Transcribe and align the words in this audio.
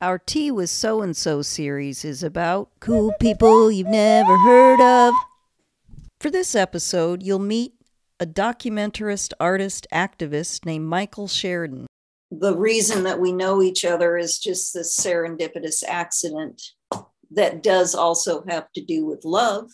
Our 0.00 0.18
Tea 0.18 0.52
with 0.52 0.70
So 0.70 1.02
and 1.02 1.16
So 1.16 1.42
series 1.42 2.04
is 2.04 2.22
about 2.22 2.70
cool 2.78 3.12
people 3.18 3.68
you've 3.72 3.88
never 3.88 4.36
heard 4.38 4.80
of. 4.80 5.12
For 6.20 6.30
this 6.30 6.54
episode, 6.54 7.20
you'll 7.20 7.40
meet 7.40 7.72
a 8.20 8.26
documentarist, 8.26 9.32
artist, 9.40 9.88
activist 9.92 10.64
named 10.64 10.86
Michael 10.86 11.26
Sheridan. 11.26 11.88
The 12.30 12.56
reason 12.56 13.02
that 13.04 13.18
we 13.18 13.32
know 13.32 13.60
each 13.60 13.84
other 13.84 14.16
is 14.16 14.38
just 14.38 14.72
this 14.72 14.96
serendipitous 14.96 15.82
accident 15.84 16.62
that 17.32 17.64
does 17.64 17.96
also 17.96 18.44
have 18.48 18.70
to 18.76 18.84
do 18.84 19.04
with 19.04 19.24
love. 19.24 19.68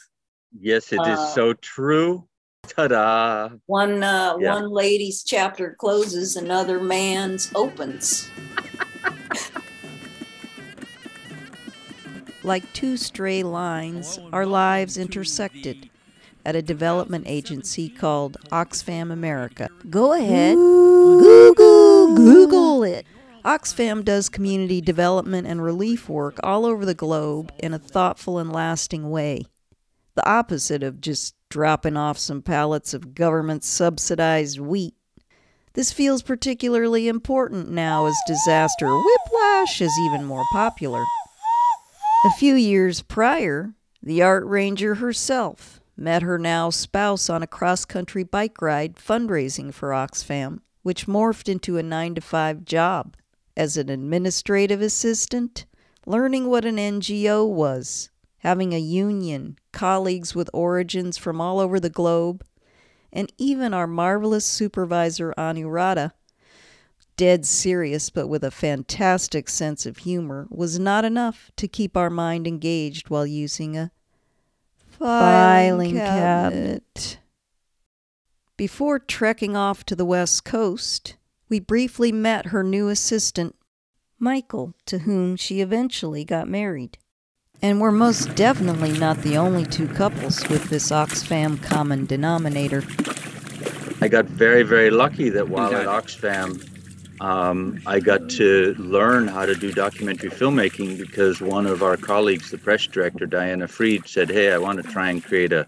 Yes, 0.58 0.90
it 0.90 1.00
is 1.02 1.18
uh, 1.18 1.34
so 1.34 1.52
true. 1.52 2.26
Ta-da! 2.66 3.50
One 3.66 4.02
uh, 4.02 4.38
yeah. 4.40 4.54
one 4.54 4.70
lady's 4.70 5.22
chapter 5.22 5.76
closes, 5.78 6.36
another 6.36 6.80
man's 6.80 7.52
opens. 7.54 8.30
Like 12.44 12.70
two 12.74 12.98
stray 12.98 13.42
lines, 13.42 14.18
our 14.30 14.44
lives 14.44 14.98
intersected 14.98 15.88
at 16.44 16.54
a 16.54 16.60
development 16.60 17.24
agency 17.26 17.88
called 17.88 18.36
Oxfam 18.52 19.10
America. 19.10 19.70
Go 19.88 20.12
ahead, 20.12 20.54
Google, 20.56 22.14
Google 22.14 22.82
it. 22.82 23.06
Oxfam 23.46 24.04
does 24.04 24.28
community 24.28 24.82
development 24.82 25.46
and 25.46 25.62
relief 25.62 26.08
work 26.08 26.38
all 26.42 26.66
over 26.66 26.84
the 26.84 26.94
globe 26.94 27.50
in 27.58 27.72
a 27.72 27.78
thoughtful 27.78 28.38
and 28.38 28.52
lasting 28.52 29.08
way. 29.08 29.44
The 30.14 30.28
opposite 30.28 30.82
of 30.82 31.00
just 31.00 31.34
dropping 31.48 31.96
off 31.96 32.18
some 32.18 32.42
pallets 32.42 32.92
of 32.92 33.14
government 33.14 33.64
subsidized 33.64 34.60
wheat. 34.60 34.94
This 35.72 35.92
feels 35.92 36.22
particularly 36.22 37.08
important 37.08 37.70
now 37.70 38.06
as 38.06 38.16
disaster 38.26 38.86
whiplash 38.94 39.80
is 39.80 39.92
even 40.06 40.24
more 40.24 40.44
popular. 40.52 41.02
A 42.24 42.30
few 42.30 42.54
years 42.54 43.02
prior, 43.02 43.74
the 44.02 44.22
art 44.22 44.46
ranger 44.46 44.94
herself 44.94 45.80
met 45.94 46.22
her 46.22 46.38
now 46.38 46.70
spouse 46.70 47.28
on 47.28 47.42
a 47.42 47.46
cross 47.46 47.84
country 47.84 48.22
bike 48.24 48.62
ride 48.62 48.96
fundraising 48.96 49.74
for 49.74 49.90
Oxfam, 49.90 50.60
which 50.82 51.06
morphed 51.06 51.50
into 51.50 51.76
a 51.76 51.82
9 51.82 52.14
to 52.14 52.22
5 52.22 52.64
job 52.64 53.14
as 53.58 53.76
an 53.76 53.90
administrative 53.90 54.80
assistant, 54.80 55.66
learning 56.06 56.48
what 56.48 56.64
an 56.64 56.76
NGO 56.76 57.46
was, 57.46 58.08
having 58.38 58.72
a 58.72 58.78
union, 58.78 59.58
colleagues 59.72 60.34
with 60.34 60.48
origins 60.54 61.18
from 61.18 61.42
all 61.42 61.60
over 61.60 61.78
the 61.78 61.90
globe, 61.90 62.42
and 63.12 63.30
even 63.36 63.74
our 63.74 63.86
marvelous 63.86 64.46
supervisor 64.46 65.34
Anuradha 65.36 66.12
dead 67.16 67.46
serious 67.46 68.10
but 68.10 68.26
with 68.26 68.42
a 68.42 68.50
fantastic 68.50 69.48
sense 69.48 69.86
of 69.86 69.98
humor 69.98 70.46
was 70.50 70.78
not 70.78 71.04
enough 71.04 71.50
to 71.56 71.68
keep 71.68 71.96
our 71.96 72.10
mind 72.10 72.46
engaged 72.46 73.08
while 73.08 73.26
using 73.26 73.76
a 73.76 73.90
filing, 74.98 75.96
cabinet. 75.96 76.82
cabinet. 76.94 77.18
Before 78.56 78.98
trekking 78.98 79.56
off 79.56 79.84
to 79.84 79.96
the 79.96 80.04
west 80.04 80.44
coast, 80.44 81.16
we 81.48 81.58
briefly 81.58 82.12
met 82.12 82.46
her 82.46 82.62
new 82.62 82.88
assistant, 82.88 83.56
Michael, 84.18 84.74
to 84.86 85.00
whom 85.00 85.36
she 85.36 85.60
eventually 85.60 86.24
got 86.24 86.48
married. 86.48 86.98
And 87.60 87.80
we're 87.80 87.90
most 87.90 88.34
definitely 88.34 88.92
not 88.92 89.22
the 89.22 89.36
only 89.36 89.64
two 89.64 89.88
couples 89.88 90.48
with 90.48 90.64
this 90.70 90.90
Oxfam 90.90 91.62
common 91.62 92.06
denominator. 92.06 92.84
I 94.00 94.08
got 94.08 94.26
very, 94.26 94.62
very 94.62 94.90
lucky 94.90 95.30
that 95.30 95.48
while 95.48 95.74
at 95.74 95.86
Oxfam, 95.86 96.73
um, 97.20 97.80
I 97.86 98.00
got 98.00 98.28
to 98.30 98.74
learn 98.78 99.28
how 99.28 99.46
to 99.46 99.54
do 99.54 99.72
documentary 99.72 100.30
filmmaking 100.30 100.98
because 100.98 101.40
one 101.40 101.66
of 101.66 101.82
our 101.82 101.96
colleagues, 101.96 102.50
the 102.50 102.58
press 102.58 102.86
director, 102.86 103.26
Diana 103.26 103.68
Freed, 103.68 104.08
said, 104.08 104.30
Hey, 104.30 104.52
I 104.52 104.58
want 104.58 104.82
to 104.82 104.88
try 104.90 105.10
and 105.10 105.22
create 105.22 105.52
a 105.52 105.66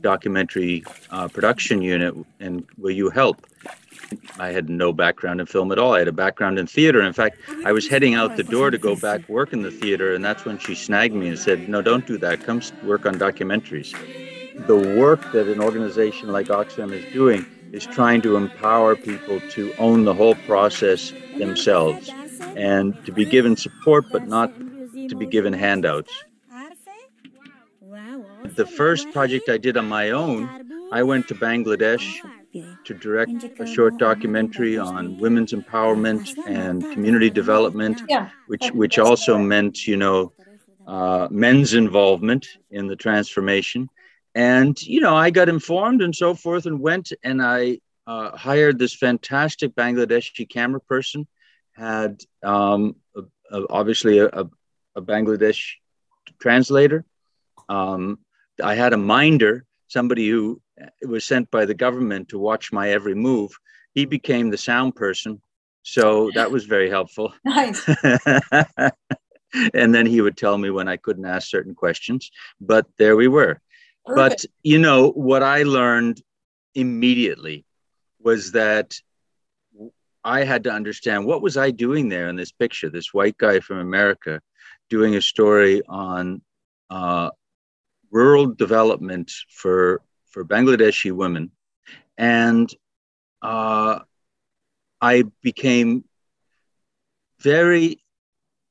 documentary 0.00 0.84
uh, 1.10 1.28
production 1.28 1.80
unit, 1.80 2.14
and 2.40 2.66
will 2.76 2.90
you 2.90 3.10
help? 3.10 3.46
I 4.38 4.50
had 4.50 4.68
no 4.68 4.92
background 4.92 5.40
in 5.40 5.46
film 5.46 5.72
at 5.72 5.78
all. 5.78 5.94
I 5.94 6.00
had 6.00 6.08
a 6.08 6.12
background 6.12 6.58
in 6.58 6.66
theater. 6.66 7.00
In 7.00 7.12
fact, 7.12 7.38
I 7.64 7.72
was 7.72 7.88
heading 7.88 8.14
out 8.14 8.36
the 8.36 8.42
door 8.42 8.70
to 8.70 8.76
go 8.76 8.96
back 8.96 9.26
work 9.28 9.52
in 9.52 9.62
the 9.62 9.70
theater, 9.70 10.14
and 10.14 10.24
that's 10.24 10.44
when 10.44 10.58
she 10.58 10.74
snagged 10.74 11.14
me 11.14 11.28
and 11.28 11.38
said, 11.38 11.68
No, 11.68 11.80
don't 11.80 12.06
do 12.06 12.18
that. 12.18 12.42
Come 12.42 12.60
work 12.82 13.06
on 13.06 13.14
documentaries. 13.14 13.94
The 14.66 14.76
work 14.76 15.32
that 15.32 15.46
an 15.46 15.60
organization 15.60 16.30
like 16.30 16.48
Oxfam 16.48 16.92
is 16.92 17.10
doing 17.12 17.46
is 17.72 17.86
trying 17.86 18.20
to 18.22 18.36
empower 18.36 18.94
people 18.94 19.40
to 19.50 19.74
own 19.78 20.04
the 20.04 20.14
whole 20.14 20.34
process 20.46 21.12
themselves 21.38 22.10
and 22.56 23.02
to 23.06 23.12
be 23.12 23.24
given 23.24 23.56
support, 23.56 24.04
but 24.12 24.28
not 24.28 24.52
to 25.08 25.14
be 25.16 25.26
given 25.26 25.52
handouts. 25.52 26.12
The 28.44 28.66
first 28.66 29.10
project 29.12 29.48
I 29.48 29.56
did 29.56 29.76
on 29.76 29.88
my 29.88 30.10
own, 30.10 30.88
I 30.92 31.02
went 31.02 31.28
to 31.28 31.34
Bangladesh 31.34 32.04
to 32.84 32.94
direct 32.94 33.44
a 33.58 33.66
short 33.66 33.96
documentary 33.96 34.76
on 34.76 35.18
women's 35.18 35.52
empowerment 35.52 36.34
and 36.46 36.82
community 36.92 37.30
development, 37.30 38.02
which 38.46 38.70
which 38.72 38.98
also 38.98 39.38
meant, 39.38 39.86
you 39.86 39.96
know, 39.96 40.32
uh, 40.86 41.28
men's 41.30 41.72
involvement 41.72 42.46
in 42.70 42.86
the 42.86 42.96
transformation 42.96 43.88
and 44.34 44.80
you 44.82 45.00
know 45.00 45.14
i 45.14 45.30
got 45.30 45.48
informed 45.48 46.02
and 46.02 46.14
so 46.14 46.34
forth 46.34 46.66
and 46.66 46.80
went 46.80 47.12
and 47.22 47.42
i 47.42 47.78
uh, 48.06 48.36
hired 48.36 48.78
this 48.78 48.94
fantastic 48.94 49.74
bangladeshi 49.74 50.48
camera 50.48 50.80
person 50.80 51.26
had 51.72 52.20
um, 52.42 52.96
a, 53.16 53.22
a, 53.56 53.66
obviously 53.70 54.18
a, 54.18 54.26
a, 54.26 55.00
bangladesh 55.00 55.74
translator. 56.40 57.04
Um, 57.68 58.18
i 58.62 58.74
had 58.74 58.92
a 58.92 58.96
minder 58.96 59.64
somebody 59.86 60.28
who 60.28 60.60
was 61.06 61.24
sent 61.24 61.50
by 61.50 61.64
the 61.64 61.74
government 61.74 62.30
to 62.30 62.38
watch 62.38 62.72
my 62.72 62.90
every 62.90 63.14
move. 63.14 63.52
He 63.94 64.04
became 64.06 64.50
the 64.50 64.56
sound 64.56 64.96
person 64.96 65.40
so 65.82 66.30
that 66.34 66.50
was 66.50 66.64
very 66.64 66.88
helpful. 66.90 67.32
Nice. 67.44 67.88
And 69.74 69.94
then 69.94 70.06
he 70.06 70.22
would 70.22 70.38
tell 70.38 70.56
me 70.56 70.70
when 70.70 70.88
i 70.88 70.96
couldn't 70.96 71.26
ask 71.26 71.46
certain 71.48 71.74
questions 71.74 72.30
but 72.58 72.86
there 72.96 73.16
we 73.16 73.28
were 73.28 73.60
but 74.06 74.44
you 74.62 74.78
know 74.78 75.10
what 75.10 75.42
I 75.42 75.62
learned 75.62 76.22
immediately 76.74 77.64
was 78.20 78.52
that 78.52 78.94
I 80.24 80.44
had 80.44 80.64
to 80.64 80.72
understand 80.72 81.26
what 81.26 81.42
was 81.42 81.56
I 81.56 81.70
doing 81.70 82.08
there 82.08 82.28
in 82.28 82.36
this 82.36 82.52
picture, 82.52 82.88
this 82.88 83.12
white 83.12 83.36
guy 83.38 83.60
from 83.60 83.78
America 83.78 84.40
doing 84.88 85.16
a 85.16 85.22
story 85.22 85.82
on 85.88 86.42
uh, 86.90 87.30
rural 88.10 88.46
development 88.46 89.32
for 89.48 90.02
for 90.30 90.44
Bangladeshi 90.44 91.12
women, 91.12 91.50
and 92.16 92.72
uh, 93.42 94.00
I 95.00 95.24
became 95.42 96.04
very 97.40 98.02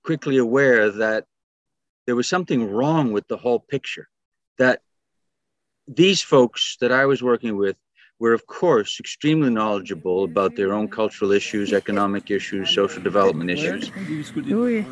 quickly 0.04 0.38
aware 0.38 0.90
that 0.92 1.26
there 2.06 2.16
was 2.16 2.28
something 2.28 2.72
wrong 2.72 3.12
with 3.12 3.28
the 3.28 3.38
whole 3.38 3.60
picture. 3.60 4.08
That 4.58 4.82
these 5.96 6.22
folks 6.22 6.78
that 6.80 6.92
I 6.92 7.06
was 7.06 7.22
working 7.22 7.58
with 7.58 7.76
were, 8.20 8.34
of 8.34 8.46
course, 8.46 9.00
extremely 9.00 9.50
knowledgeable 9.50 10.24
about 10.24 10.56
their 10.56 10.74
own 10.74 10.88
cultural 10.88 11.32
issues, 11.32 11.74
economic 11.74 12.30
issues, 12.30 12.70
social 12.70 13.02
development 13.02 13.50
issues. 13.50 13.90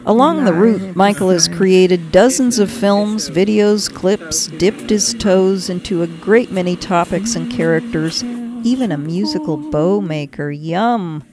Along 0.07 0.45
the 0.45 0.53
route, 0.53 0.95
Michael 0.95 1.29
has 1.29 1.47
created 1.47 2.11
dozens 2.11 2.57
of 2.57 2.71
films, 2.71 3.29
videos, 3.29 3.93
clips, 3.93 4.47
dipped 4.47 4.89
his 4.89 5.13
toes 5.13 5.69
into 5.69 6.01
a 6.01 6.07
great 6.07 6.51
many 6.51 6.75
topics 6.75 7.35
and 7.35 7.51
characters, 7.51 8.23
even 8.63 8.91
a 8.91 8.97
musical 8.97 9.57
bow 9.57 10.01
maker. 10.01 10.49
Yum! 10.49 11.23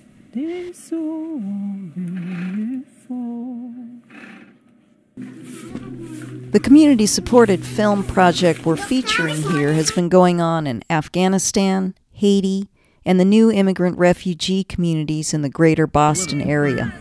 The 6.56 6.60
community 6.60 7.04
supported 7.04 7.62
film 7.62 8.02
project 8.02 8.64
we're 8.64 8.78
featuring 8.78 9.42
here 9.42 9.74
has 9.74 9.90
been 9.90 10.08
going 10.08 10.40
on 10.40 10.66
in 10.66 10.82
Afghanistan, 10.88 11.94
Haiti, 12.12 12.70
and 13.04 13.20
the 13.20 13.26
new 13.26 13.52
immigrant 13.52 13.98
refugee 13.98 14.64
communities 14.64 15.34
in 15.34 15.42
the 15.42 15.50
greater 15.50 15.86
Boston 15.86 16.40
area. 16.40 16.94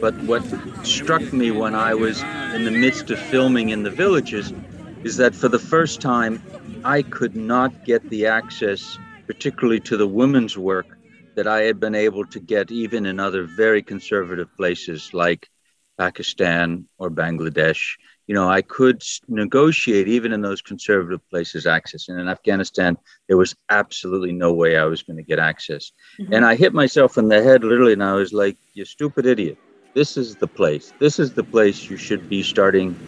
But 0.00 0.14
what 0.22 0.42
struck 0.82 1.34
me 1.34 1.50
when 1.50 1.74
I 1.74 1.92
was 1.92 2.22
in 2.54 2.64
the 2.64 2.70
midst 2.70 3.10
of 3.10 3.18
filming 3.18 3.68
in 3.68 3.82
the 3.82 3.90
villages 3.90 4.54
is 5.04 5.18
that 5.18 5.34
for 5.34 5.50
the 5.50 5.58
first 5.58 6.00
time, 6.00 6.42
I 6.82 7.02
could 7.02 7.36
not 7.36 7.84
get 7.84 8.08
the 8.08 8.24
access, 8.24 8.98
particularly 9.26 9.80
to 9.80 9.98
the 9.98 10.08
women's 10.08 10.56
work, 10.56 10.95
that 11.36 11.46
I 11.46 11.62
had 11.62 11.78
been 11.78 11.94
able 11.94 12.26
to 12.26 12.40
get 12.40 12.72
even 12.72 13.06
in 13.06 13.20
other 13.20 13.44
very 13.44 13.82
conservative 13.82 14.48
places 14.56 15.10
like 15.12 15.48
Pakistan 15.98 16.86
or 16.98 17.10
Bangladesh, 17.10 17.96
you 18.26 18.34
know, 18.34 18.48
I 18.48 18.62
could 18.62 19.02
negotiate 19.28 20.08
even 20.08 20.32
in 20.32 20.40
those 20.40 20.60
conservative 20.60 21.20
places 21.30 21.66
access. 21.66 22.08
And 22.08 22.18
in 22.18 22.28
Afghanistan, 22.28 22.96
there 23.28 23.36
was 23.36 23.54
absolutely 23.70 24.32
no 24.32 24.52
way 24.52 24.76
I 24.76 24.86
was 24.86 25.02
going 25.02 25.18
to 25.18 25.22
get 25.22 25.38
access. 25.38 25.92
Mm-hmm. 26.18 26.32
And 26.32 26.44
I 26.44 26.56
hit 26.56 26.72
myself 26.72 27.18
in 27.18 27.28
the 27.28 27.42
head 27.42 27.62
literally, 27.62 27.92
and 27.92 28.02
I 28.02 28.14
was 28.14 28.32
like, 28.32 28.56
"You 28.74 28.84
stupid 28.84 29.26
idiot! 29.26 29.58
This 29.94 30.16
is 30.16 30.36
the 30.36 30.48
place. 30.48 30.92
This 30.98 31.18
is 31.18 31.34
the 31.34 31.44
place 31.44 31.88
you 31.88 31.96
should 31.96 32.28
be 32.28 32.42
starting 32.42 32.98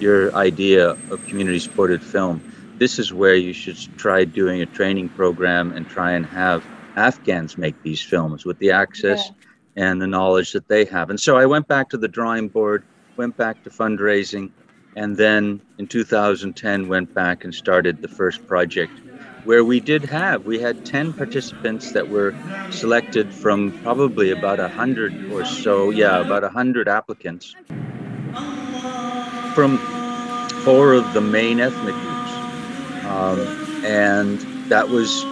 your 0.00 0.34
idea 0.34 0.96
of 1.10 1.24
community-supported 1.28 2.02
film. 2.02 2.42
This 2.78 2.98
is 2.98 3.12
where 3.12 3.36
you 3.36 3.52
should 3.52 3.76
try 3.96 4.24
doing 4.24 4.62
a 4.62 4.66
training 4.66 5.10
program 5.10 5.72
and 5.72 5.88
try 5.88 6.12
and 6.12 6.26
have 6.26 6.64
Afghans 6.96 7.58
make 7.58 7.80
these 7.82 8.02
films 8.02 8.44
with 8.44 8.58
the 8.58 8.70
access." 8.70 9.26
Yeah. 9.26 9.34
And 9.74 10.02
the 10.02 10.06
knowledge 10.06 10.52
that 10.52 10.68
they 10.68 10.84
have. 10.84 11.08
And 11.08 11.18
so 11.18 11.38
I 11.38 11.46
went 11.46 11.66
back 11.66 11.88
to 11.90 11.96
the 11.96 12.06
drawing 12.06 12.48
board, 12.48 12.84
went 13.16 13.38
back 13.38 13.64
to 13.64 13.70
fundraising, 13.70 14.50
and 14.96 15.16
then 15.16 15.62
in 15.78 15.86
2010 15.86 16.88
went 16.88 17.14
back 17.14 17.44
and 17.44 17.54
started 17.54 18.02
the 18.02 18.08
first 18.08 18.46
project 18.46 18.92
where 19.44 19.64
we 19.64 19.80
did 19.80 20.04
have 20.04 20.44
we 20.44 20.58
had 20.58 20.84
10 20.84 21.12
participants 21.14 21.92
that 21.92 22.08
were 22.08 22.34
selected 22.70 23.32
from 23.32 23.72
probably 23.82 24.30
about 24.30 24.58
100 24.58 25.32
or 25.32 25.44
so 25.44 25.90
yeah 25.90 26.20
about 26.20 26.42
100 26.42 26.88
applicants 26.88 27.56
from 29.54 29.78
four 30.64 30.92
of 30.92 31.12
the 31.12 31.20
main 31.20 31.58
ethnic 31.58 31.94
groups 31.94 32.32
um, 33.06 33.40
and 33.84 34.38
that 34.68 34.88
was 34.88 35.24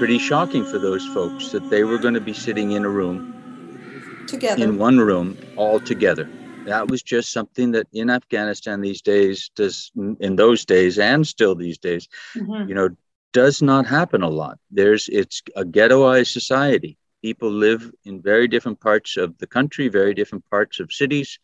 pretty 0.00 0.18
shocking 0.18 0.64
for 0.64 0.78
those 0.78 1.06
folks 1.08 1.50
that 1.52 1.68
they 1.68 1.84
were 1.84 1.98
going 1.98 2.14
to 2.14 2.26
be 2.32 2.32
sitting 2.32 2.72
in 2.72 2.86
a 2.86 2.88
room 2.88 4.24
together 4.26 4.62
in 4.64 4.78
one 4.78 4.98
room 4.98 5.36
all 5.56 5.78
together 5.78 6.26
that 6.64 6.88
was 6.88 7.02
just 7.02 7.32
something 7.32 7.72
that 7.72 7.86
in 7.92 8.10
Afghanistan 8.10 8.80
these 8.80 9.02
days 9.02 9.50
does 9.54 9.90
in 10.20 10.36
those 10.36 10.64
days 10.64 10.98
and 10.98 11.26
still 11.26 11.54
these 11.54 11.78
days, 11.78 12.08
mm-hmm. 12.34 12.68
you 12.68 12.74
know, 12.74 12.88
does 13.32 13.62
not 13.62 13.86
happen 13.86 14.22
a 14.22 14.28
lot. 14.28 14.58
There's 14.70 15.08
it's 15.08 15.42
a 15.56 15.64
ghettoized 15.64 16.32
society. 16.32 16.96
People 17.22 17.50
live 17.50 17.92
in 18.04 18.22
very 18.22 18.48
different 18.48 18.80
parts 18.80 19.16
of 19.16 19.36
the 19.38 19.46
country, 19.46 19.88
very 19.88 20.14
different 20.14 20.48
parts 20.50 20.80
of 20.80 20.92
cities, 20.92 21.38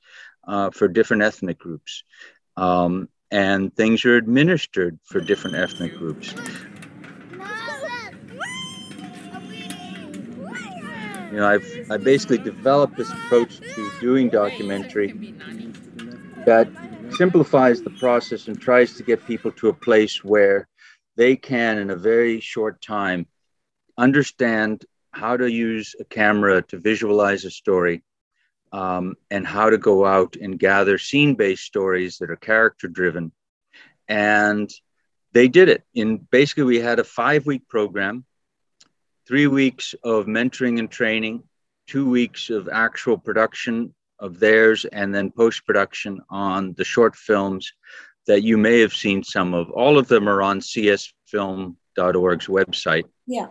uh, 0.47 0.71
for 0.71 0.89
different 0.89 1.23
ethnic 1.23 1.59
groups, 1.59 2.05
um, 2.57 3.09
and 3.31 3.75
things 3.75 4.05
are 4.05 4.17
administered 4.17 4.99
for 5.05 5.21
different 5.21 5.57
ethnic 5.57 5.97
groups. 5.99 6.35
You 11.31 11.39
know, 11.39 11.47
I've 11.47 11.67
I 11.91 11.97
basically 11.97 12.39
developed 12.39 12.97
this 12.97 13.11
approach 13.11 13.59
to 13.59 13.93
doing 14.01 14.29
documentary 14.29 15.35
that 16.45 16.69
simplifies 17.11 17.83
the 17.83 17.91
process 17.91 18.47
and 18.49 18.61
tries 18.61 18.95
to 18.95 19.03
get 19.03 19.27
people 19.27 19.51
to 19.53 19.69
a 19.69 19.73
place 19.73 20.23
where 20.23 20.69
they 21.17 21.35
can, 21.37 21.79
in 21.79 21.91
a 21.91 21.97
very 21.97 22.41
short 22.41 22.81
time, 22.81 23.27
understand 23.99 24.85
how 25.11 25.37
to 25.37 25.51
use 25.51 25.95
a 25.99 26.05
camera 26.05 26.63
to 26.63 26.79
visualize 26.79 27.45
a 27.45 27.51
story 27.51 28.03
um, 28.73 29.15
and 29.31 29.47
how 29.47 29.71
to 29.71 29.79
go 29.79 30.05
out 30.05 30.37
and 30.37 30.59
gather 30.59 30.99
scene 30.99 31.35
based 31.35 31.65
stories 31.65 32.19
that 32.19 32.31
are 32.31 32.37
character 32.37 32.87
driven. 32.87 33.33
And 34.09 34.71
they 35.33 35.49
did 35.49 35.69
it 35.69 35.85
in 35.95 36.19
basically, 36.19 36.65
we 36.65 36.81
had 36.81 36.99
a 36.99 37.05
five 37.05 37.47
week 37.47 37.67
program 37.69 38.25
three 39.27 39.47
weeks 39.47 39.95
of 40.05 40.27
mentoring 40.27 40.79
and 40.79 40.91
training, 40.91 41.43
two 41.87 42.09
weeks 42.09 42.51
of 42.51 42.69
actual 42.69 43.19
production 43.19 43.95
of 44.19 44.39
theirs, 44.39 44.85
and 44.93 45.15
then 45.15 45.31
post 45.31 45.67
production 45.67 46.21
on 46.31 46.75
the 46.75 46.85
short 46.85 47.17
films 47.17 47.73
that 48.27 48.43
you 48.43 48.57
may 48.57 48.81
have 48.81 48.95
seen 48.95 49.23
some 49.23 49.55
of. 49.55 49.71
All 49.71 49.99
of 49.99 50.09
them 50.09 50.29
are 50.29 50.43
on 50.43 50.61
csfilm.org's 50.61 52.47
website. 52.47 53.05
Yeah. 53.27 53.49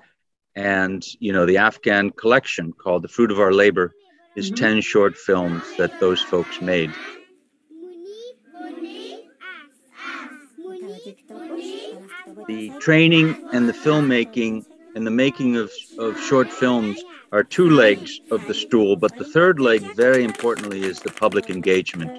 And, 0.55 1.05
you 1.19 1.33
know, 1.33 1.45
the 1.45 1.57
Afghan 1.57 2.11
collection 2.11 2.71
called 2.71 3.03
The 3.03 3.09
Fruit 3.09 3.31
of 3.31 3.39
Our 3.39 3.53
Labor 3.53 3.93
is 4.35 4.47
mm-hmm. 4.47 4.55
10 4.55 4.81
short 4.81 5.17
films 5.17 5.63
that 5.77 5.99
those 5.99 6.21
folks 6.21 6.61
made. 6.61 6.91
The 12.47 12.71
training 12.79 13.49
and 13.53 13.67
the 13.67 13.73
filmmaking 13.73 14.65
and 14.95 15.05
the 15.05 15.11
making 15.11 15.57
of, 15.57 15.71
of 15.99 16.19
short 16.19 16.51
films 16.51 17.03
are 17.31 17.43
two 17.43 17.69
legs 17.69 18.21
of 18.31 18.47
the 18.47 18.53
stool, 18.53 18.95
but 18.95 19.17
the 19.17 19.25
third 19.25 19.59
leg, 19.59 19.81
very 19.95 20.23
importantly, 20.23 20.83
is 20.83 21.01
the 21.01 21.11
public 21.11 21.49
engagement. 21.49 22.11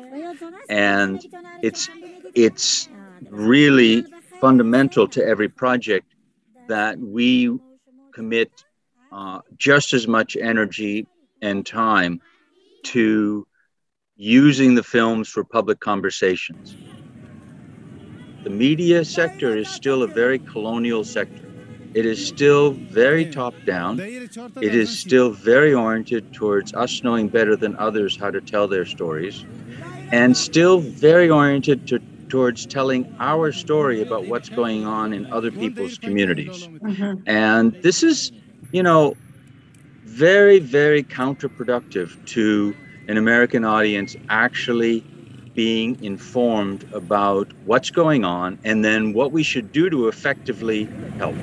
And 0.69 1.25
it's 1.63 1.89
it's 2.35 2.89
really 3.31 4.05
fundamental 4.41 5.09
to 5.09 5.25
every 5.25 5.49
project 5.49 6.15
that 6.69 6.99
we 6.99 7.59
commit 8.13 8.51
uh, 9.11 9.41
just 9.57 9.95
as 9.95 10.07
much 10.07 10.37
energy 10.37 11.07
and 11.41 11.65
time 11.65 12.21
to 12.83 13.47
using 14.17 14.75
the 14.75 14.83
films 14.83 15.29
for 15.29 15.45
public 15.45 15.81
conversations. 15.81 16.77
The 18.45 18.51
media 18.51 19.05
sector 19.05 19.57
is 19.57 19.69
still 19.69 20.03
a 20.03 20.07
very 20.07 20.39
colonial 20.39 21.05
sector. 21.05 21.46
It 21.97 22.05
is 22.05 22.29
still 22.29 22.73
very 22.73 23.25
top 23.25 23.55
down. 23.65 23.99
It 24.01 24.75
is 24.75 24.99
still 24.99 25.31
very 25.31 25.73
oriented 25.73 26.31
towards 26.35 26.75
us 26.75 27.03
knowing 27.03 27.29
better 27.29 27.57
than 27.57 27.75
others 27.77 28.19
how 28.19 28.31
to 28.31 28.39
tell 28.43 28.69
their 28.69 28.85
stories, 28.85 29.47
and 30.13 30.37
still 30.37 30.81
very 30.81 31.31
oriented 31.31 31.89
to, 31.89 31.99
towards 32.29 32.67
telling 32.67 33.17
our 33.19 33.51
story 33.51 34.03
about 34.03 34.27
what's 34.27 34.51
going 34.51 34.85
on 34.85 35.15
in 35.15 35.25
other 35.33 35.51
people's 35.51 35.97
communities. 35.97 36.69
Mm-hmm. 36.69 37.27
And 37.27 37.73
this 37.81 38.03
is, 38.03 38.31
you 38.73 38.83
know, 38.83 39.17
very, 40.05 40.59
very 40.59 41.03
counterproductive 41.03 42.23
to 42.27 42.77
an 43.09 43.17
American 43.17 43.65
audience 43.65 44.15
actually 44.29 45.01
being 45.55 45.97
informed 46.05 46.85
about 46.93 47.51
what's 47.65 47.89
going 47.89 48.23
on 48.23 48.59
and 48.65 48.85
then 48.85 49.15
what 49.15 49.33
we 49.33 49.43
should 49.43 49.73
do 49.73 49.89
to 49.89 50.09
effectively 50.09 50.85
help. 51.17 51.35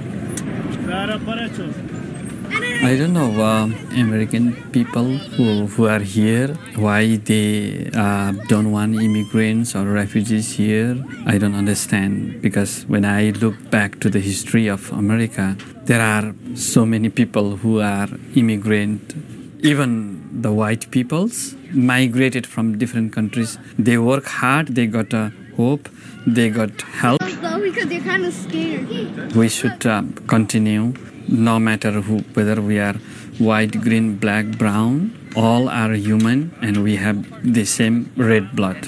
I 2.84 2.96
don't 2.96 3.14
know 3.14 3.32
uh, 3.42 3.66
American 3.96 4.54
people 4.72 5.18
who, 5.18 5.66
who 5.66 5.88
are 5.88 6.00
here 6.00 6.50
why 6.76 7.16
they 7.16 7.90
uh, 7.96 8.34
don't 8.48 8.72
want 8.72 8.96
immigrants 9.02 9.76
or 9.76 9.86
refugees 9.86 10.54
here. 10.54 11.04
I 11.26 11.40
don't 11.40 11.56
understand 11.56 12.42
because 12.42 12.84
when 12.84 13.06
I 13.06 13.32
look 13.32 13.56
back 13.72 14.00
to 14.02 14.10
the 14.10 14.20
history 14.20 14.68
of 14.68 14.92
America, 14.92 15.58
there 15.86 16.02
are 16.02 16.36
so 16.56 16.86
many 16.86 17.10
people 17.10 17.58
who 17.58 17.80
are 17.82 18.10
immigrant, 18.36 19.16
even 19.62 20.42
the 20.42 20.52
white 20.52 20.92
peoples 20.92 21.56
migrated 21.72 22.46
from 22.46 22.78
different 22.78 23.14
countries. 23.14 23.58
They 23.80 23.98
work 23.98 24.26
hard, 24.26 24.76
they 24.76 24.86
got 24.86 25.12
a 25.14 25.34
hope, 25.56 25.90
they 26.26 26.50
got 26.50 26.82
help. 26.82 27.20
Because 27.20 27.88
they're 27.88 28.02
kind 28.02 28.26
of 28.26 28.34
scared. 28.34 29.36
We 29.36 29.50
should 29.50 29.86
uh, 29.86 30.04
continue, 30.28 30.94
no 31.28 31.60
matter 31.60 31.92
who, 32.02 32.20
whether 32.34 32.62
we 32.62 32.80
are 32.80 32.94
white, 33.40 33.82
green, 33.82 34.18
black, 34.18 34.46
brown. 34.58 35.12
All 35.36 35.68
are 35.68 35.94
human, 35.94 36.54
and 36.62 36.84
we 36.84 36.98
have 36.98 37.26
the 37.44 37.66
same 37.66 38.12
red 38.16 38.56
blood. 38.56 38.86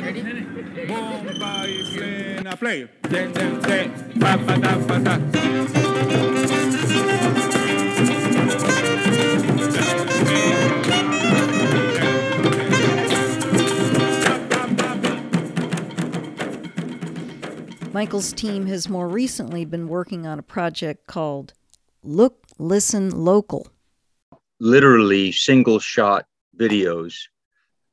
Ready? 0.00 0.32
Michael's 17.92 18.32
team 18.32 18.66
has 18.66 18.88
more 18.88 19.06
recently 19.06 19.66
been 19.66 19.86
working 19.86 20.26
on 20.26 20.38
a 20.38 20.42
project 20.42 21.06
called 21.06 21.52
Look, 22.02 22.46
Listen, 22.58 23.10
Local. 23.10 23.68
Literally 24.60 25.30
single 25.30 25.78
shot 25.78 26.24
videos 26.56 27.14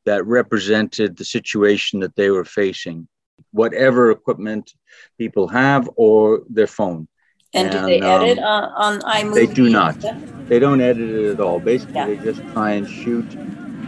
that 0.05 0.25
represented 0.25 1.17
the 1.17 1.25
situation 1.25 1.99
that 1.99 2.15
they 2.15 2.29
were 2.29 2.45
facing, 2.45 3.09
whatever 3.51 4.09
equipment 4.09 4.73
people 5.17 5.49
have 5.49 5.89
or 5.97 6.43
their 6.49 6.67
phone. 6.67 7.09
And, 7.53 7.67
and 7.67 7.79
do 7.79 7.85
they 7.85 7.99
um, 7.99 8.21
edit 8.21 8.39
on, 8.39 8.63
on 8.75 8.99
iMovie? 9.01 9.33
They 9.33 9.47
do 9.47 9.69
not. 9.69 9.99
They 10.47 10.59
don't 10.59 10.79
edit 10.79 11.09
it 11.09 11.31
at 11.31 11.39
all. 11.41 11.59
Basically, 11.59 11.95
yeah. 11.95 12.05
they 12.05 12.17
just 12.17 12.41
try 12.53 12.71
and 12.71 12.87
shoot 12.87 13.27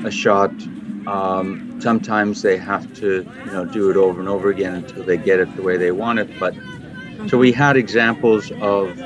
a 0.04 0.12
shot 0.12 0.52
um, 1.08 1.80
sometimes 1.82 2.42
they 2.42 2.58
have 2.58 2.94
to, 2.96 3.28
you 3.46 3.52
know, 3.52 3.66
do 3.66 3.90
it 3.90 3.98
over 3.98 4.20
and 4.20 4.30
over 4.30 4.50
again 4.50 4.76
until 4.76 5.04
they 5.04 5.18
get 5.18 5.40
it 5.40 5.54
the 5.56 5.62
way 5.62 5.78
they 5.78 5.92
want 5.92 6.20
it. 6.20 6.30
But 6.40 6.56
so 7.28 7.38
we 7.38 7.52
had 7.52 7.78
examples 7.78 8.52
of 8.62 9.00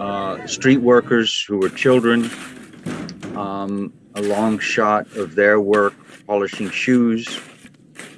uh, 0.00 0.46
street 0.46 0.78
workers 0.78 1.42
who 1.46 1.58
were 1.58 1.68
children, 1.70 2.30
um, 3.36 3.92
a 4.14 4.22
long 4.22 4.58
shot 4.58 5.06
of 5.16 5.34
their 5.34 5.60
work 5.60 5.94
polishing 6.26 6.70
shoes, 6.70 7.38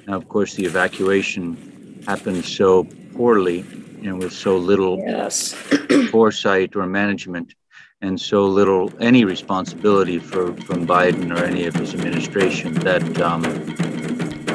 Now, 0.07 0.15
of 0.15 0.29
course, 0.29 0.55
the 0.55 0.65
evacuation 0.65 2.01
happened 2.07 2.45
so 2.45 2.85
poorly 3.15 3.65
and 4.03 4.19
with 4.19 4.31
so 4.31 4.57
little 4.57 4.97
Yes. 5.05 5.53
foresight 6.11 6.75
or 6.75 6.85
management 6.87 7.53
and 8.01 8.21
so 8.21 8.45
little 8.45 8.91
any 8.99 9.25
responsibility 9.25 10.19
for 10.19 10.53
from 10.61 10.85
Biden 10.85 11.35
or 11.35 11.43
any 11.43 11.65
of 11.65 11.73
his 11.73 11.95
administration 11.95 12.73
that 12.75 13.21
um, 13.21 13.43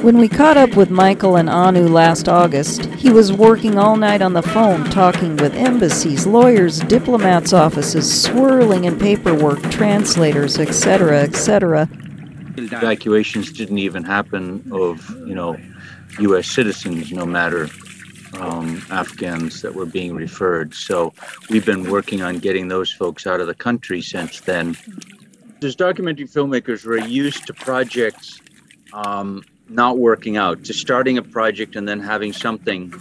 When 0.03 0.17
we 0.19 0.29
caught 0.29 0.57
up 0.57 0.77
with 0.77 0.91
Michael 0.91 1.35
and 1.35 1.51
Anu 1.51 1.89
last 1.89 2.29
August, 2.29 2.85
he 2.95 3.11
was 3.11 3.33
working 3.33 3.79
all 3.79 3.97
night 3.97 4.23
on 4.23 4.33
the 4.33 4.43
phone 4.43 4.85
talking 4.91 5.37
with 5.39 5.55
embassies, 5.55 6.25
lawyers, 6.25 6.79
diplomats' 6.81 7.53
offices, 7.53 8.23
swirling 8.23 8.85
in 8.85 8.97
paperwork, 8.97 9.61
translators, 9.73 10.59
etc., 10.59 11.23
etc. 11.23 11.89
evacuations 12.57 13.51
didn't 13.51 13.79
even 13.79 14.05
happen 14.05 14.63
of 14.71 15.09
you 15.27 15.35
know 15.35 15.57
U.S. 16.21 16.47
citizens, 16.47 17.11
no 17.11 17.27
matter 17.27 17.69
um, 18.35 18.83
Afghans 18.91 19.63
that 19.63 19.75
were 19.75 19.87
being 19.87 20.15
referred. 20.15 20.75
So 20.75 21.13
we've 21.51 21.67
been 21.67 21.91
working 21.91 22.23
on 22.23 22.39
getting 22.39 22.69
those 22.69 22.91
folks 22.91 23.27
out 23.27 23.41
of 23.41 23.47
the 23.47 23.55
country 23.55 24.03
since 24.03 24.41
then. 24.41 24.77
As 25.63 25.77
documentary 25.77 26.27
filmmakers, 26.27 26.85
we're 26.85 27.07
used 27.07 27.47
to 27.47 27.55
projects 27.55 28.41
um, 28.93 29.45
not 29.69 29.99
working 29.99 30.37
out, 30.37 30.65
to 30.65 30.75
starting 30.75 31.19
a 31.19 31.23
project 31.23 31.77
and 31.77 31.89
then 31.89 32.01
having 32.01 32.33
something 32.33 32.93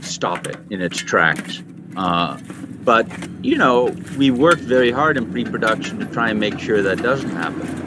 stop 0.00 0.46
it 0.46 0.56
in 0.70 0.80
its 0.80 0.98
tracks. 0.98 1.62
Uh, 1.96 2.38
but 2.84 3.06
you 3.44 3.56
know, 3.56 3.94
we 4.16 4.30
work 4.30 4.58
very 4.58 4.90
hard 4.90 5.16
in 5.16 5.30
pre-production 5.30 5.98
to 6.00 6.06
try 6.06 6.30
and 6.30 6.40
make 6.40 6.58
sure 6.58 6.82
that 6.82 7.02
doesn't 7.02 7.30
happen. 7.30 7.82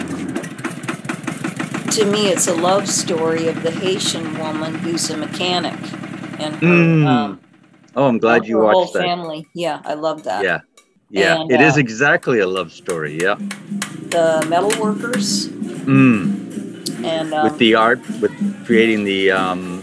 To 1.91 2.05
me, 2.05 2.27
it's 2.27 2.47
a 2.47 2.53
love 2.53 2.87
story 2.87 3.47
of 3.47 3.63
the 3.63 3.71
Haitian 3.71 4.37
woman 4.37 4.75
who's 4.75 5.09
a 5.09 5.17
mechanic 5.17 5.79
and 6.39 6.55
her, 6.55 6.67
Mm. 6.67 7.05
um, 7.07 7.39
Oh, 7.97 8.07
I'm 8.07 8.17
glad 8.19 8.45
you 8.45 8.57
her 8.59 8.71
whole 8.71 8.81
watched 8.81 8.93
that. 8.93 9.03
family. 9.03 9.47
Yeah, 9.53 9.79
I 9.85 9.93
love 9.93 10.23
that. 10.23 10.43
Yeah. 10.43 10.59
Yeah. 11.09 11.39
And, 11.41 11.51
it 11.51 11.61
is 11.61 11.77
uh, 11.77 11.79
exactly 11.79 12.39
a 12.39 12.47
love 12.47 12.71
story. 12.73 13.17
Yeah. 13.21 13.35
The 14.15 14.45
metal 14.49 14.71
workers 14.81 15.47
Mm. 15.87 17.03
and 17.05 17.33
um, 17.33 17.43
with 17.45 17.57
the 17.57 17.75
art, 17.75 17.99
with 18.21 18.31
creating 18.65 19.05
the 19.05 19.31
um, 19.31 19.81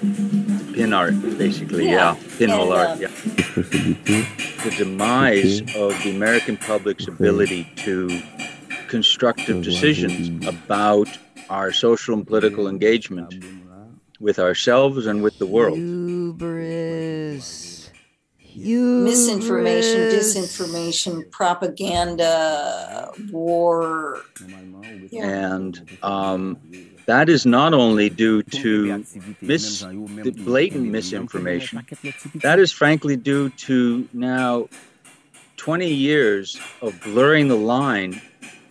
pin 0.75 0.93
art, 0.93 1.15
basically. 1.39 1.87
Yeah. 1.87 2.17
Yeah. 2.17 2.37
Pinhole 2.39 2.73
And, 2.75 2.81
art. 2.81 2.89
uh, 2.91 3.01
Yeah. 3.01 3.09
The 4.65 4.75
demise 4.77 5.61
of 5.75 5.91
the 6.05 6.11
American 6.15 6.57
public's 6.57 7.07
ability 7.09 7.67
to 7.85 8.09
constructive 8.89 9.63
decisions 9.63 10.47
about 10.47 11.09
our 11.49 11.73
social 11.73 12.15
and 12.15 12.27
political 12.27 12.69
engagement 12.69 13.35
with 14.21 14.39
ourselves 14.39 15.07
and 15.07 15.23
with 15.23 15.39
the 15.39 15.47
world. 15.47 15.79
Hubris. 16.33 17.91
Misinformation, 18.55 20.01
disinformation, 20.11 21.31
propaganda, 21.31 23.11
war. 23.31 24.23
And 25.19 25.99
um, 26.03 26.59
that 27.07 27.29
is 27.31 27.47
not 27.47 27.73
only 27.73 28.11
due 28.11 28.43
to 28.43 29.05
mis- 29.41 29.83
blatant 30.45 30.91
misinformation, 30.91 31.87
that 32.43 32.59
is 32.59 32.73
frankly 32.73 33.17
due 33.17 33.49
to 33.51 34.07
now 34.13 34.69
20 35.57 35.89
years 35.89 36.61
of 36.83 36.99
blurring 37.03 37.49
the 37.49 37.57
line 37.57 38.21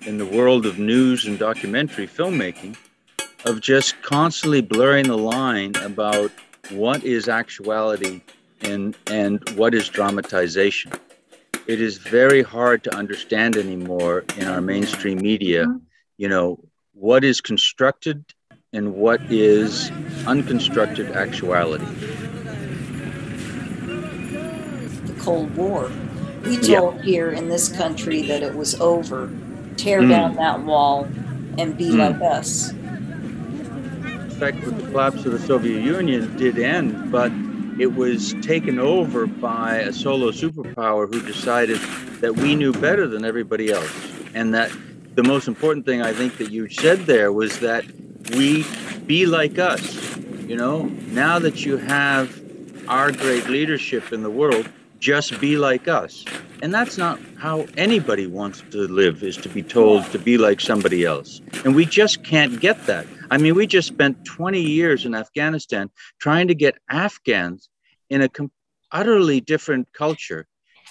in 0.01 0.17
the 0.19 0.25
world 0.25 0.67
of 0.67 0.77
news 0.77 1.25
and 1.25 1.39
documentary 1.39 2.07
filmmaking, 2.07 2.75
of 3.45 3.61
just 3.61 3.99
constantly 4.03 4.61
blurring 4.61 5.07
the 5.07 5.17
line 5.17 5.75
about 5.77 6.31
what 6.71 7.03
is 7.03 7.27
actuality 7.27 8.21
and, 8.63 8.95
and 9.07 9.41
what 9.55 9.73
is 9.73 9.89
dramatization. 9.89 10.91
It 11.67 11.81
is 11.81 11.97
very 11.97 12.41
hard 12.41 12.83
to 12.85 12.95
understand 12.95 13.57
anymore 13.57 14.25
in 14.37 14.47
our 14.47 14.61
mainstream 14.61 15.21
media, 15.21 15.67
you 16.17 16.27
know, 16.27 16.59
what 16.93 17.23
is 17.23 17.41
constructed 17.41 18.23
and 18.73 18.93
what 18.93 19.19
is 19.29 19.91
unconstructed 20.27 21.11
actuality. 21.11 21.85
the 25.05 25.13
Cold 25.19 25.55
War. 25.55 25.89
We 26.45 26.57
Yeah. 26.57 26.79
told 26.79 27.01
here 27.01 27.31
in 27.31 27.49
this 27.49 27.69
country 27.69 28.21
that 28.23 28.43
it 28.43 28.55
was 28.55 28.79
over. 28.79 29.29
Tear 29.77 30.01
Mm. 30.01 30.09
down 30.09 30.35
that 30.35 30.63
wall 30.63 31.07
and 31.57 31.77
be 31.77 31.91
Mm. 31.91 31.97
like 31.99 32.37
us. 32.37 32.73
In 34.41 34.53
fact, 34.53 34.65
with 34.65 34.81
the 34.81 34.87
collapse 34.87 35.23
of 35.23 35.33
the 35.33 35.39
Soviet 35.39 35.83
Union 35.83 36.35
did 36.35 36.57
end, 36.57 37.11
but 37.11 37.31
it 37.79 37.93
was 37.93 38.33
taken 38.41 38.79
over 38.79 39.27
by 39.27 39.75
a 39.75 39.93
solo 39.93 40.31
superpower 40.31 41.07
who 41.07 41.21
decided 41.21 41.77
that 42.21 42.37
we 42.37 42.55
knew 42.55 42.73
better 42.73 43.07
than 43.07 43.23
everybody 43.23 43.71
else. 43.71 43.93
And 44.33 44.51
that 44.55 44.71
the 45.13 45.21
most 45.21 45.47
important 45.47 45.85
thing 45.85 46.01
I 46.01 46.11
think 46.11 46.39
that 46.39 46.49
you 46.49 46.67
said 46.69 47.01
there 47.01 47.31
was 47.31 47.59
that 47.59 47.85
we 48.35 48.65
be 49.05 49.27
like 49.27 49.59
us. 49.59 50.17
You 50.47 50.55
know, 50.55 50.85
now 50.85 51.37
that 51.37 51.63
you 51.63 51.77
have 51.77 52.35
our 52.87 53.11
great 53.11 53.47
leadership 53.47 54.11
in 54.11 54.23
the 54.23 54.31
world, 54.31 54.67
just 54.97 55.39
be 55.39 55.55
like 55.55 55.87
us. 55.87 56.25
And 56.61 56.71
that's 56.71 56.95
not 56.95 57.19
how 57.37 57.65
anybody 57.75 58.27
wants 58.27 58.63
to 58.69 58.87
live, 58.87 59.23
is 59.23 59.35
to 59.37 59.49
be 59.49 59.63
told 59.63 60.05
to 60.11 60.19
be 60.19 60.37
like 60.37 60.61
somebody 60.61 61.03
else. 61.05 61.41
And 61.65 61.73
we 61.73 61.85
just 61.85 62.23
can't 62.23 62.59
get 62.59 62.85
that. 62.85 63.07
I 63.31 63.39
mean, 63.39 63.55
we 63.55 63.65
just 63.65 63.87
spent 63.87 64.23
20 64.25 64.61
years 64.61 65.05
in 65.05 65.15
Afghanistan 65.15 65.89
trying 66.19 66.47
to 66.49 66.55
get 66.55 66.75
Afghans 66.87 67.69
in 68.11 68.21
a 68.21 68.29
com- 68.29 68.51
utterly 68.91 69.41
different 69.41 69.91
culture, 69.93 70.47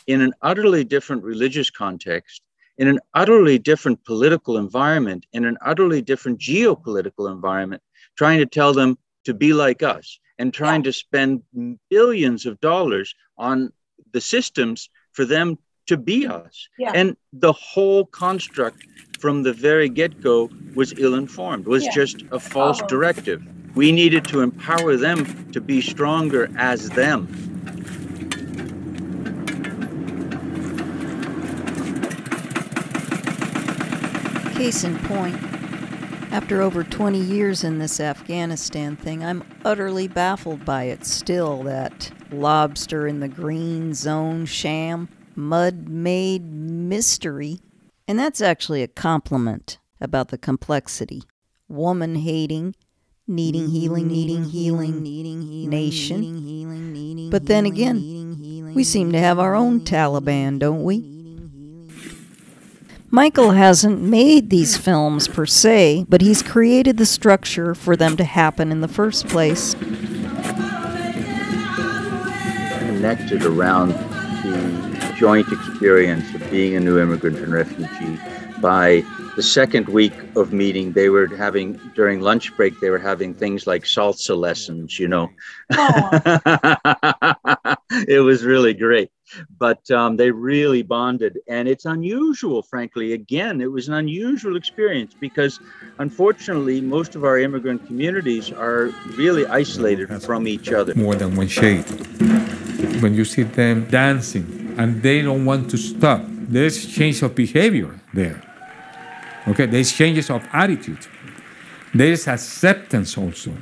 in 0.09 0.21
an 0.21 0.33
utterly 0.43 0.83
different 0.83 1.23
religious 1.23 1.71
context, 1.71 2.43
in 2.77 2.89
an 2.89 2.99
utterly 3.15 3.59
different 3.59 4.05
political 4.05 4.57
environment, 4.57 5.25
in 5.33 5.45
an 5.45 5.57
utterly 5.65 6.03
different 6.03 6.41
geopolitical 6.41 7.31
environment, 7.31 7.83
trying 8.17 8.39
to 8.39 8.47
tell 8.47 8.73
them 8.73 8.99
to 9.25 9.35
be 9.35 9.53
like 9.53 9.85
us 9.85 10.19
and 10.39 10.53
trying 10.53 10.83
to 10.83 10.93
spend 10.93 11.43
billions 11.91 12.47
of 12.47 12.59
dollars 12.61 13.15
on 13.39 13.71
the 14.13 14.21
systems 14.21 14.89
for 15.13 15.25
them 15.25 15.59
to 15.87 15.97
be 15.97 16.27
us. 16.27 16.69
Yeah. 16.79 16.93
And 16.95 17.17
the 17.33 17.53
whole 17.53 18.05
construct 18.07 18.87
from 19.19 19.43
the 19.43 19.53
very 19.53 19.89
get 19.89 20.21
go 20.21 20.49
was 20.75 20.95
ill 20.99 21.15
informed, 21.15 21.67
was 21.67 21.85
Yeah. 21.85 21.91
just 21.95 22.23
a 22.31 22.39
false 22.39 22.81
Oh. 22.83 22.87
directive. 22.87 23.43
We 23.75 23.93
needed 23.93 24.25
to 24.27 24.41
empower 24.41 24.97
them 24.97 25.51
to 25.53 25.61
be 25.61 25.81
stronger 25.81 26.49
as 26.57 26.89
them. 26.91 27.29
Case 34.55 34.85
in 34.85 34.97
point, 35.01 35.37
after 36.33 36.63
over 36.63 36.85
20 36.85 37.19
years 37.19 37.65
in 37.65 37.79
this 37.79 37.99
Afghanistan 38.01 38.97
thing, 38.97 39.25
I'm 39.25 39.43
utterly 39.65 40.07
baffled 40.07 40.65
by 40.65 40.85
it 40.85 41.05
still. 41.05 41.65
That 41.65 42.11
lobster 42.31 43.07
in 43.07 43.21
the 43.21 43.29
green 43.29 43.95
zone 43.95 44.47
sham, 44.47 45.09
mud 45.35 45.89
made 45.89 46.53
mystery. 46.53 47.61
And 48.07 48.19
that's 48.19 48.41
actually 48.41 48.83
a 48.83 48.89
compliment 48.89 49.79
about 50.01 50.29
the 50.29 50.39
complexity. 50.39 51.23
Woman 51.69 52.17
hating, 52.17 52.75
needing 53.27 53.69
healing, 53.69 54.09
needing 54.09 54.45
healing, 54.45 55.03
needing 55.03 55.43
healing, 55.43 55.71
nation. 55.71 57.31
But 57.31 57.47
then 57.47 57.67
again, 57.67 58.73
we 58.75 58.85
seem 58.85 59.13
to 59.13 59.19
have 59.19 59.39
our 59.39 59.55
own 59.55 59.81
Taliban, 59.81 60.59
don't 60.59 60.83
we? 60.85 61.20
Michael 63.13 63.51
hasn't 63.51 64.01
made 64.01 64.51
these 64.51 64.77
films 64.77 65.27
per 65.27 65.45
se, 65.45 66.07
but 66.09 66.21
he's 66.21 66.43
created 66.43 66.97
the 66.97 67.07
structure 67.07 67.75
for 67.75 67.97
them 67.97 68.17
to 68.17 68.23
happen 68.23 68.71
in 68.71 68.81
the 68.81 68.89
first 68.89 69.27
place. 69.29 69.75
connected 73.01 73.43
around 73.47 73.89
the 74.45 75.15
joint 75.17 75.51
experience 75.51 76.35
of 76.35 76.51
being 76.51 76.77
a 76.77 76.81
new 76.81 77.01
immigrant 77.01 77.39
and 77.39 77.51
refugee. 77.51 78.21
By 78.61 79.03
the 79.37 79.43
second 79.43 79.89
week 79.89 80.13
of 80.37 80.53
meeting, 80.53 80.93
they 80.93 81.09
were 81.09 81.27
having, 81.27 81.81
during 81.95 82.21
lunch 82.21 82.55
break, 82.57 82.79
they 82.81 82.91
were 82.91 82.99
having 82.99 83.35
things 83.35 83.67
like 83.67 83.85
salsa 83.85 84.37
lessons, 84.37 84.99
you 84.99 85.09
know. 85.09 85.29
it 88.09 88.21
was 88.21 88.45
really 88.45 88.75
great. 88.75 89.11
But 89.59 89.89
um, 89.93 90.17
they 90.17 90.33
really 90.33 90.83
bonded. 90.83 91.39
And 91.49 91.69
it's 91.69 91.85
unusual, 91.85 92.63
frankly. 92.63 93.13
Again, 93.13 93.61
it 93.61 93.71
was 93.71 93.87
an 93.87 93.95
unusual 93.95 94.57
experience 94.57 95.15
because 95.19 95.61
unfortunately, 95.99 96.81
most 96.81 97.15
of 97.15 97.25
our 97.25 97.39
immigrant 97.39 97.87
communities 97.87 98.51
are 98.51 98.91
really 99.17 99.47
isolated 99.47 100.23
from 100.23 100.49
each 100.49 100.73
other. 100.73 100.95
more 100.97 101.15
than 101.15 101.37
one 101.37 101.47
shade. 101.47 101.85
When 103.01 103.15
you 103.15 103.25
see 103.25 103.45
them 103.45 103.87
dancing 103.89 104.75
and 104.77 105.01
they 105.03 105.23
don't 105.23 105.45
want 105.45 105.71
to 105.71 105.77
stop, 105.77 106.23
there's 106.27 106.85
change 106.87 107.23
of 107.23 107.37
behavior 107.37 108.01
there. 108.13 108.43
Okay, 109.49 109.67
there's 109.67 109.93
changes 109.93 110.31
of 110.31 110.47
attitude. 110.53 111.07
There 111.95 112.13
is 112.13 112.29
acceptance 112.29 113.17
also. 113.19 113.53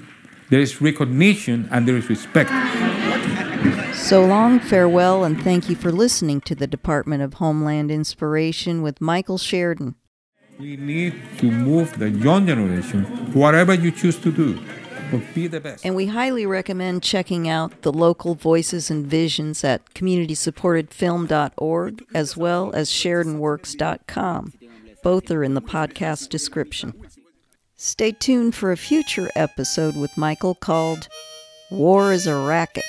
there 0.50 0.60
is 0.60 0.80
recognition 0.80 1.68
and 1.70 1.86
there 1.86 1.96
is 1.96 2.08
respect. 2.08 2.50
So 3.94 4.24
long, 4.24 4.60
farewell, 4.60 5.24
and 5.24 5.42
thank 5.42 5.68
you 5.68 5.76
for 5.76 5.92
listening 5.92 6.40
to 6.42 6.54
the 6.54 6.66
Department 6.66 7.22
of 7.22 7.34
Homeland 7.34 7.90
Inspiration 7.90 8.80
with 8.80 9.00
Michael 9.00 9.36
Sheridan. 9.38 9.94
We 10.58 10.76
need 10.76 11.14
to 11.38 11.50
move 11.50 11.98
the 11.98 12.08
young 12.10 12.46
generation, 12.46 13.04
whatever 13.34 13.74
you 13.74 13.90
choose 13.90 14.16
to 14.20 14.32
do, 14.32 14.58
but 15.10 15.20
be 15.34 15.46
the 15.46 15.60
best. 15.60 15.84
And 15.84 15.94
we 15.94 16.06
highly 16.06 16.46
recommend 16.46 17.02
checking 17.02 17.48
out 17.48 17.82
the 17.82 17.92
local 17.92 18.34
voices 18.34 18.90
and 18.90 19.06
visions 19.06 19.62
at 19.64 19.94
communitysupportedfilm.org 19.94 22.04
as 22.14 22.36
well 22.36 22.72
as 22.74 22.88
sheridanworks.com. 22.90 24.52
Both 25.02 25.30
are 25.30 25.44
in 25.44 25.54
the 25.54 25.62
podcast 25.62 26.28
description. 26.28 26.94
Stay 27.76 28.12
tuned 28.12 28.54
for 28.54 28.72
a 28.72 28.76
future 28.76 29.30
episode 29.36 29.96
with 29.96 30.16
Michael 30.16 30.54
called 30.54 31.08
War 31.70 32.12
is 32.12 32.26
a 32.26 32.34
Racket. 32.34 32.84